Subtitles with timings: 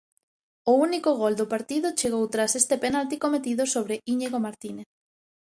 [0.71, 4.89] O único gol do partido chegou tras este penalti cometido sobre Íñigo Martínez.